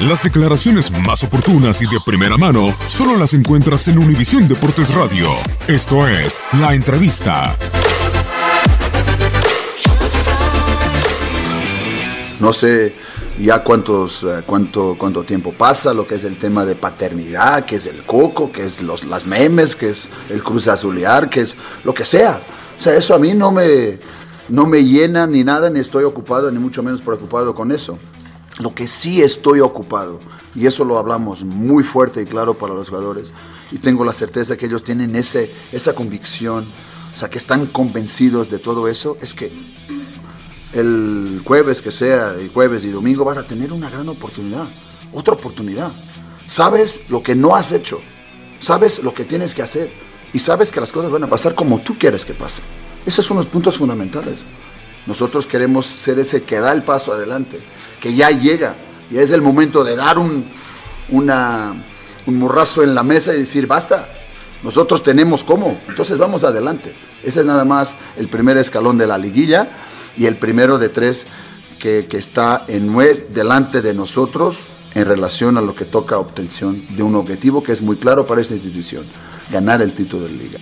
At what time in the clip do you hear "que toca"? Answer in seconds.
75.74-76.18